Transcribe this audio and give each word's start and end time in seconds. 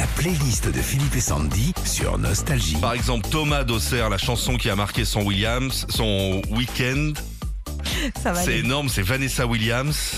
La 0.00 0.06
playlist 0.16 0.66
de 0.66 0.80
Philippe 0.80 1.14
et 1.14 1.20
Sandy 1.20 1.74
sur 1.84 2.16
Nostalgie. 2.16 2.76
Par 2.76 2.94
exemple, 2.94 3.28
Thomas 3.28 3.64
Dosser, 3.64 4.08
la 4.08 4.16
chanson 4.16 4.56
qui 4.56 4.70
a 4.70 4.74
marqué 4.74 5.04
son 5.04 5.20
Williams, 5.20 5.84
son 5.90 6.40
week-end. 6.52 7.12
Ça 8.22 8.32
va 8.32 8.40
C'est 8.40 8.52
aller. 8.52 8.60
énorme, 8.60 8.88
c'est 8.88 9.02
Vanessa 9.02 9.46
Williams. 9.46 10.14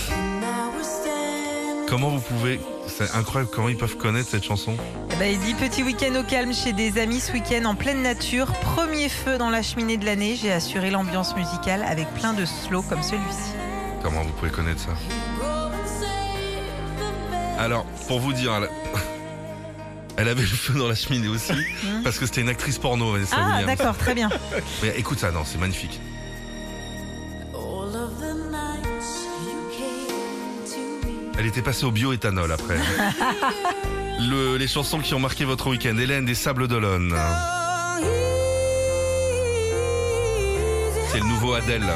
Comment 1.89 2.11
vous 2.11 2.21
pouvez... 2.21 2.61
C'est 2.87 3.13
incroyable 3.13 3.51
comment 3.53 3.67
ils 3.67 3.75
peuvent 3.75 3.97
connaître 3.97 4.29
cette 4.29 4.45
chanson? 4.45 4.73
Eh 5.11 5.15
ben, 5.17 5.33
il 5.33 5.39
dit 5.41 5.53
petit 5.53 5.83
week-end 5.83 6.17
au 6.17 6.23
calme 6.23 6.53
chez 6.53 6.71
des 6.71 6.97
amis 6.97 7.19
ce 7.19 7.33
week-end 7.33 7.65
en 7.65 7.75
pleine 7.75 8.01
nature. 8.01 8.53
Premier 8.61 9.09
feu 9.09 9.37
dans 9.37 9.49
la 9.49 9.61
cheminée 9.61 9.97
de 9.97 10.05
l'année. 10.05 10.37
J'ai 10.41 10.53
assuré 10.53 10.91
l'ambiance 10.91 11.35
musicale 11.35 11.83
avec 11.83 12.07
plein 12.13 12.31
de 12.31 12.45
slow 12.45 12.83
comme 12.83 13.03
celui-ci. 13.03 13.51
Comment 14.01 14.21
vous 14.23 14.31
pouvez 14.31 14.51
connaître 14.51 14.79
ça? 14.79 14.91
Alors, 17.59 17.85
pour 18.07 18.21
vous 18.21 18.31
dire, 18.31 18.53
elle, 20.17 20.27
avait 20.29 20.41
le 20.41 20.47
feu 20.47 20.73
dans 20.77 20.87
la 20.87 20.95
cheminée 20.95 21.27
aussi, 21.27 21.53
parce 22.03 22.17
que 22.19 22.25
c'était 22.25 22.41
une 22.41 22.49
actrice 22.49 22.77
porno, 22.77 23.11
Vanessa 23.13 23.35
Ah, 23.37 23.45
Williams. 23.59 23.65
d'accord, 23.65 23.97
très 23.97 24.13
bien. 24.15 24.29
Mais 24.81 24.93
écoute 24.97 25.19
ça, 25.19 25.31
non, 25.31 25.41
c'est 25.45 25.57
magnifique. 25.57 25.99
All 27.53 27.59
of 27.95 28.11
the 28.19 28.35
nights 28.51 29.27
you 29.45 29.69
came 29.77 31.01
to 31.01 31.07
me. 31.07 31.31
Elle 31.39 31.45
était 31.47 31.61
passée 31.61 31.85
au 31.85 31.91
bioéthanol 31.91 32.51
après. 32.51 32.77
Le- 34.19 34.57
les 34.57 34.67
chansons 34.67 34.99
qui 34.99 35.13
ont 35.15 35.19
marqué 35.19 35.43
votre 35.43 35.67
week-end, 35.69 35.97
Hélène 35.97 36.25
des 36.25 36.35
Sables 36.35 36.67
d'Olonne. 36.67 37.15
C'est 41.11 41.19
le 41.19 41.25
nouveau 41.25 41.53
Adèle. 41.53 41.91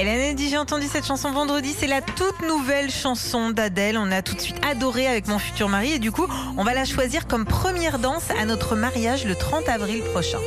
Hélène 0.00 0.30
a 0.30 0.34
dit 0.34 0.48
j'ai 0.48 0.56
entendu 0.56 0.86
cette 0.90 1.06
chanson 1.06 1.30
vendredi, 1.30 1.74
c'est 1.78 1.86
la 1.86 2.00
toute 2.00 2.40
nouvelle 2.48 2.90
chanson 2.90 3.50
d'Adèle. 3.50 3.98
On 3.98 4.10
a 4.10 4.22
tout 4.22 4.34
de 4.34 4.40
suite 4.40 4.56
adoré 4.66 5.06
avec 5.06 5.28
mon 5.28 5.38
futur 5.38 5.68
mari 5.68 5.92
et 5.92 5.98
du 5.98 6.10
coup 6.10 6.26
on 6.56 6.64
va 6.64 6.72
la 6.72 6.86
choisir 6.86 7.26
comme 7.26 7.44
première 7.44 7.98
danse 7.98 8.22
à 8.40 8.46
notre 8.46 8.76
mariage 8.76 9.24
le 9.26 9.34
30 9.34 9.68
avril 9.68 10.02
prochain. 10.04 10.38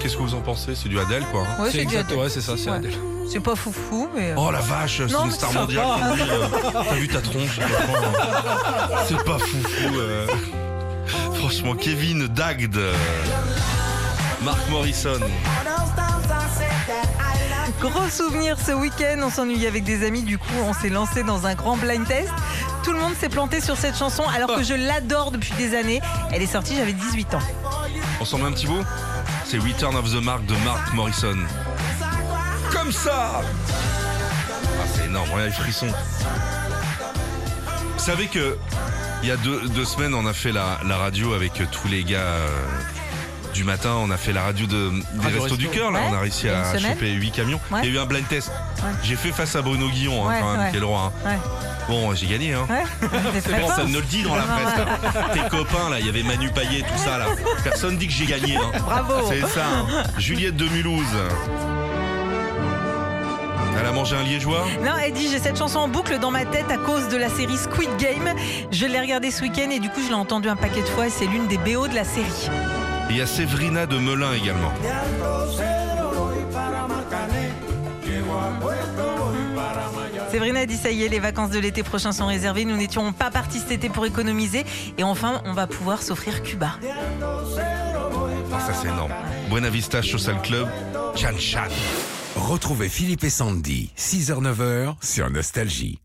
Qu'est-ce 0.00 0.16
que 0.16 0.22
vous 0.22 0.34
en 0.34 0.40
pensez? 0.40 0.74
C'est 0.74 0.88
du 0.90 0.98
Adèle 0.98 1.24
quoi. 1.32 1.42
hein 1.42 1.62
Ouais, 1.62 1.68
c'est 1.70 1.78
du 1.78 1.82
exact- 1.84 2.10
Adèle. 2.10 2.18
ouais, 2.18 2.28
c'est 2.28 2.40
ça, 2.42 2.52
c'est 2.58 2.68
Ouais. 2.70 2.76
Adèle. 2.76 2.94
C'est 3.30 3.40
pas 3.40 3.54
foufou 3.56 4.08
mais... 4.14 4.30
euh, 4.32 4.34
Oh 4.36 4.50
la 4.50 4.60
vache, 4.60 4.98
c'est 5.06 5.12
Non, 5.12 5.20
une 5.22 5.28
mais 5.28 5.34
star 5.34 5.52
mondiale. 5.54 5.86
sympa. 5.86 6.10
qui 6.16 6.22
dit, 6.22 6.30
euh, 6.30 6.82
T'as 6.84 6.94
vu 6.96 7.08
ta 7.08 7.20
tronche 7.20 7.60
je 7.60 7.60
comprends. 7.60 9.04
C'est 9.08 9.24
pas 9.24 9.38
foufou. 9.38 9.96
euh. 9.98 10.26
Franchement, 11.34 11.74
Kevin 11.76 12.26
Dagd. 12.28 12.76
Marc 14.42 14.68
Morrison. 14.70 15.20
Gros 17.80 18.08
souvenir 18.10 18.58
ce 18.60 18.72
week-end, 18.72 19.20
on 19.22 19.30
s'ennuyait 19.30 19.68
avec 19.68 19.84
des 19.84 20.04
amis, 20.06 20.22
du 20.22 20.36
coup 20.36 20.52
on 20.66 20.74
s'est 20.74 20.90
lancé 20.90 21.22
dans 21.22 21.46
un 21.46 21.54
grand 21.54 21.78
blind 21.78 22.06
test. 22.06 22.28
Tout 22.82 22.92
le 22.92 22.98
monde 22.98 23.14
s'est 23.18 23.30
planté 23.30 23.60
sur 23.60 23.76
cette 23.76 23.96
chanson 23.96 24.22
alors 24.34 24.54
que 24.54 24.62
je 24.62 24.74
l'adore 24.74 25.30
depuis 25.30 25.54
des 25.54 25.74
années. 25.74 26.00
Elle 26.30 26.42
est 26.42 26.46
sortie, 26.46 26.76
j'avais 26.76 26.92
18 26.92 27.34
ans. 27.34 27.42
On 28.20 28.24
s'en 28.24 28.38
met 28.38 28.44
un 28.44 28.52
petit 28.52 28.66
bout? 28.66 28.84
C'est 29.46 29.58
Return 29.58 29.96
of 29.96 30.10
the 30.10 30.22
Mark 30.22 30.44
de 30.44 30.54
Mark 30.64 30.92
Morrison. 30.92 31.38
Comme 32.70 32.92
ça 32.92 33.40
Ah 33.40 34.86
c'est 34.94 35.06
énorme, 35.06 35.30
regarde 35.30 35.48
les 35.48 35.56
frissons. 35.56 35.88
Vous 37.96 38.04
savez 38.04 38.26
que 38.26 38.58
il 39.22 39.28
y 39.28 39.32
a 39.32 39.36
deux, 39.36 39.84
semaines 39.84 40.14
on 40.14 40.26
a 40.26 40.32
fait 40.32 40.52
la, 40.52 40.80
la 40.86 40.96
radio 40.96 41.34
avec 41.34 41.52
tous 41.70 41.88
les 41.88 42.04
gars 42.04 42.18
euh, 42.18 42.48
du 43.52 43.64
matin, 43.64 43.94
on 43.98 44.10
a 44.10 44.16
fait 44.16 44.32
la 44.32 44.42
radio 44.42 44.66
de, 44.66 44.90
des 45.14 45.38
Restos 45.38 45.56
du. 45.56 45.68
Cœur, 45.68 45.90
là, 45.90 46.00
Ouais, 46.00 46.06
on 46.10 46.14
a 46.14 46.20
réussi 46.20 46.48
à 46.48 46.64
semaine. 46.76 46.92
choper 46.94 47.10
8 47.12 47.30
camions. 47.30 47.60
Ouais. 47.70 47.80
Il 47.84 47.88
y 47.92 47.92
a 47.96 48.00
eu 48.00 48.02
un 48.02 48.06
blind 48.06 48.26
test. 48.28 48.50
Ouais. 48.82 48.90
J'ai 49.02 49.16
fait 49.16 49.30
face 49.32 49.54
à 49.56 49.62
Bruno 49.62 49.88
Guillon, 49.88 50.28
hein, 50.28 50.34
quand 50.40 50.56
même, 50.56 50.70
qui 50.70 50.76
est 50.76 50.80
le 50.80 50.86
roi. 50.86 51.12
hein. 51.26 51.30
Bon, 51.88 52.14
j'ai 52.14 52.26
gagné, 52.26 52.54
hein. 52.54 52.66
C'est 53.34 53.40
fort. 53.58 53.66
Personne 53.66 53.90
ne 53.92 53.98
le 53.98 54.04
dit 54.04 54.22
dans 54.22 54.36
la 54.36 54.42
presse. 54.42 55.32
Tes 55.34 55.48
copains, 55.48 55.90
là, 55.90 55.98
il 55.98 56.06
y 56.06 56.08
avait 56.08 56.22
Manu 56.22 56.50
Payet, 56.50 56.82
tout 56.82 56.98
ça, 57.02 57.18
là. 57.18 57.26
Personne 57.64 57.96
dit 57.98 58.06
que 58.06 58.12
j'ai 58.12 58.26
gagné. 58.26 58.56
Hein. 58.56 58.70
Bravo. 58.84 59.28
C'est 59.28 59.40
ça. 59.48 59.64
Juliette 60.18 60.56
de 60.56 60.66
Mulhouse. 60.68 61.04
Elle 63.78 63.86
a 63.86 63.92
mangé 63.92 64.14
un 64.16 64.22
liégeois 64.22 64.66
Non, 64.84 64.92
elle 65.02 65.12
dit 65.12 65.28
j'ai 65.30 65.38
cette 65.38 65.56
chanson 65.56 65.78
en 65.78 65.88
boucle 65.88 66.18
dans 66.18 66.30
ma 66.30 66.44
tête 66.44 66.70
à 66.70 66.76
cause 66.76 67.08
de 67.08 67.16
la 67.16 67.28
série 67.30 67.56
Squid 67.56 67.88
Game. 67.98 68.34
Je 68.70 68.84
l'ai 68.84 69.00
regardée 69.00 69.30
ce 69.30 69.40
week-end 69.42 69.70
et 69.70 69.78
du 69.80 69.88
coup 69.88 70.00
je 70.02 70.08
l'ai 70.08 70.14
entendue 70.14 70.48
un 70.50 70.56
paquet 70.56 70.82
de 70.82 70.86
fois 70.86 71.06
et 71.06 71.10
c'est 71.10 71.26
l'une 71.26 71.46
des 71.46 71.56
BO 71.56 71.88
de 71.88 71.94
la 71.94 72.04
série. 72.04 72.50
Et 73.10 73.14
il 73.14 73.18
y 73.18 73.22
a 73.22 73.26
Séverina 73.26 73.86
de 73.86 73.98
Melun 73.98 74.32
également. 74.34 74.72
Séverine 80.30 80.56
a 80.56 80.64
dit 80.64 80.76
ça 80.76 80.92
y 80.92 81.02
est, 81.02 81.08
les 81.08 81.18
vacances 81.18 81.50
de 81.50 81.58
l'été 81.58 81.82
prochain 81.82 82.12
sont 82.12 82.26
réservées. 82.26 82.64
Nous 82.64 82.76
n'étions 82.76 83.12
pas 83.12 83.32
partis 83.32 83.58
cet 83.58 83.72
été 83.72 83.88
pour 83.88 84.06
économiser 84.06 84.64
et 84.96 85.02
enfin 85.02 85.42
on 85.44 85.54
va 85.54 85.66
pouvoir 85.66 86.02
s'offrir 86.02 86.40
Cuba. 86.44 86.76
Ça, 88.50 88.74
c'est 88.80 88.88
énorme. 88.88 89.12
Buena 89.48 89.70
Vista 89.70 90.02
Social 90.02 90.40
Club. 90.42 90.68
Chan 91.16 91.36
Chan. 91.36 91.68
Retrouvez 92.36 92.88
Philippe 92.88 93.24
et 93.24 93.30
Sandy, 93.30 93.90
6h-9h 93.98 94.94
sur 95.02 95.28
Nostalgie. 95.30 95.98